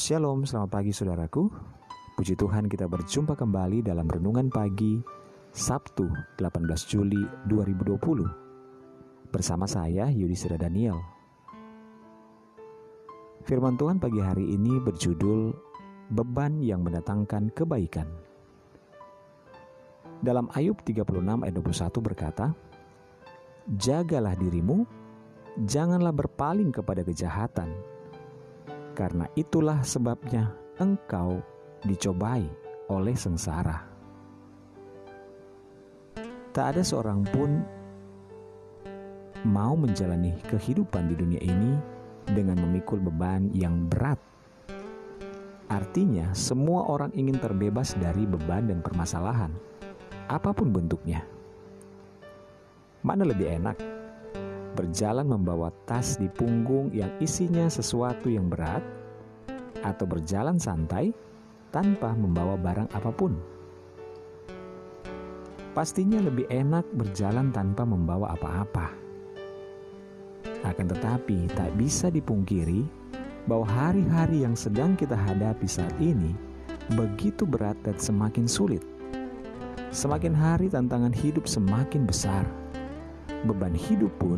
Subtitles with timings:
[0.00, 1.52] Shalom, selamat pagi saudaraku.
[2.16, 4.96] Puji Tuhan kita berjumpa kembali dalam Renungan Pagi
[5.52, 6.08] Sabtu
[6.40, 6.56] 18
[6.88, 10.96] Juli 2020 Bersama saya Yudhistira Daniel.
[13.44, 15.52] Firman Tuhan pagi hari ini berjudul
[16.16, 18.08] Beban yang mendatangkan kebaikan.
[20.24, 22.56] Dalam Ayub 36 ayat 21 berkata
[23.76, 24.80] Jagalah dirimu,
[25.68, 27.99] janganlah berpaling kepada kejahatan
[29.00, 31.40] karena itulah sebabnya engkau
[31.88, 32.44] dicobai
[32.92, 33.88] oleh sengsara.
[36.52, 37.64] Tak ada seorang pun
[39.48, 41.80] mau menjalani kehidupan di dunia ini
[42.28, 44.20] dengan memikul beban yang berat.
[45.72, 49.54] Artinya, semua orang ingin terbebas dari beban dan permasalahan,
[50.28, 51.24] apa pun bentuknya.
[53.00, 53.89] Mana lebih enak?
[54.80, 58.80] Berjalan membawa tas di punggung yang isinya sesuatu yang berat,
[59.84, 61.12] atau berjalan santai
[61.68, 63.36] tanpa membawa barang apa pun.
[65.76, 68.88] Pastinya lebih enak berjalan tanpa membawa apa-apa.
[70.64, 72.80] Akan tetapi, tak bisa dipungkiri
[73.44, 76.32] bahwa hari-hari yang sedang kita hadapi saat ini
[76.96, 78.80] begitu berat dan semakin sulit.
[79.92, 82.48] Semakin hari, tantangan hidup semakin besar
[83.44, 84.36] beban hidup pun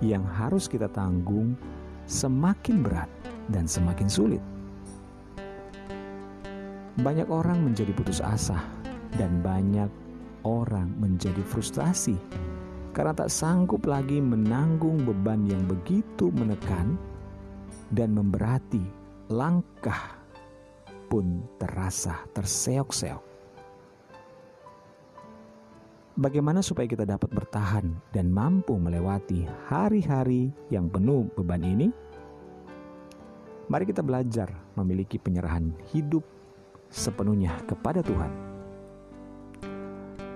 [0.00, 1.56] yang harus kita tanggung
[2.08, 3.08] semakin berat
[3.52, 4.42] dan semakin sulit.
[7.00, 8.60] Banyak orang menjadi putus asa,
[9.16, 9.88] dan banyak
[10.46, 12.16] orang menjadi frustasi
[12.90, 16.98] karena tak sanggup lagi menanggung beban yang begitu menekan
[17.94, 18.82] dan memberati.
[19.30, 20.18] Langkah
[21.06, 23.29] pun terasa terseok-seok.
[26.20, 31.88] Bagaimana supaya kita dapat bertahan dan mampu melewati hari-hari yang penuh beban ini?
[33.72, 36.20] Mari kita belajar memiliki penyerahan hidup
[36.92, 38.28] sepenuhnya kepada Tuhan.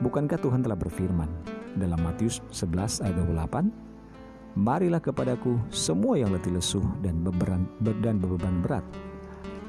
[0.01, 1.29] Bukankah Tuhan telah berfirman
[1.77, 4.57] dalam Matius 11 ayat 28?
[4.57, 7.69] Marilah kepadaku semua yang letih lesuh dan beban,
[8.01, 8.89] dan beban berat.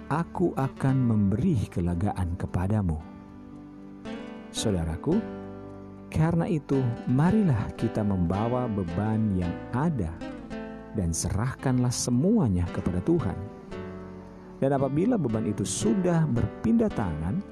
[0.07, 3.03] Aku akan memberi kelegaan kepadamu.
[4.55, 5.43] Saudaraku,
[6.15, 6.79] karena itu,
[7.11, 10.15] marilah kita membawa beban yang ada
[10.95, 13.35] dan serahkanlah semuanya kepada Tuhan.
[14.63, 17.43] Dan apabila beban itu sudah berpindah tangan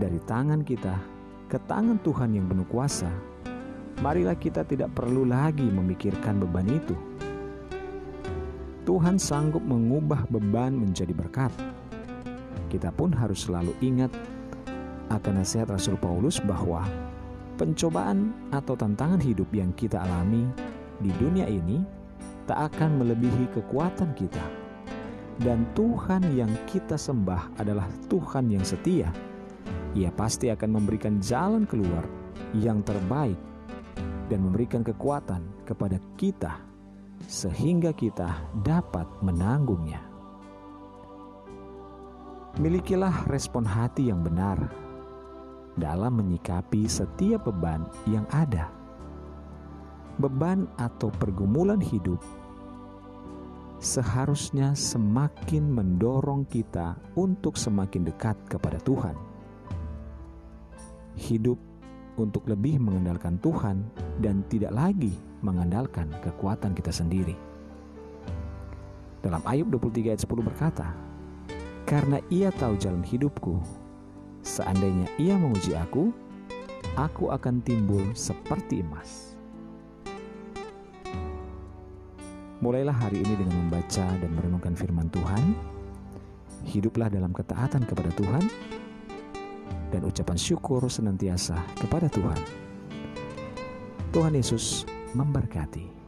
[0.00, 0.96] dari tangan kita
[1.44, 3.12] ke tangan Tuhan yang penuh kuasa,
[4.00, 6.96] marilah kita tidak perlu lagi memikirkan beban itu.
[8.88, 11.52] Tuhan sanggup mengubah beban menjadi berkat.
[12.72, 14.08] Kita pun harus selalu ingat
[15.12, 16.88] akan nasihat Rasul Paulus bahwa
[17.54, 20.46] pencobaan atau tantangan hidup yang kita alami
[21.02, 21.82] di dunia ini
[22.44, 24.44] tak akan melebihi kekuatan kita.
[25.34, 29.10] Dan Tuhan yang kita sembah adalah Tuhan yang setia.
[29.98, 32.06] Ia pasti akan memberikan jalan keluar
[32.54, 33.38] yang terbaik
[34.30, 36.54] dan memberikan kekuatan kepada kita
[37.26, 38.30] sehingga kita
[38.62, 40.02] dapat menanggungnya.
[42.62, 44.83] Milikilah respon hati yang benar
[45.74, 48.70] dalam menyikapi setiap beban yang ada.
[50.18, 52.22] Beban atau pergumulan hidup
[53.84, 59.12] seharusnya semakin mendorong kita untuk semakin dekat kepada Tuhan.
[61.18, 61.60] Hidup
[62.16, 63.84] untuk lebih mengandalkan Tuhan
[64.22, 67.36] dan tidak lagi mengandalkan kekuatan kita sendiri.
[69.20, 70.88] Dalam Ayub 23 ayat 10 berkata,
[71.84, 73.60] Karena ia tahu jalan hidupku,
[74.44, 76.12] Seandainya ia menguji aku,
[77.00, 79.34] aku akan timbul seperti emas.
[82.60, 85.56] Mulailah hari ini dengan membaca dan merenungkan firman Tuhan.
[86.64, 88.44] Hiduplah dalam ketaatan kepada Tuhan
[89.92, 92.40] dan ucapan syukur senantiasa kepada Tuhan.
[94.12, 96.03] Tuhan Yesus memberkati.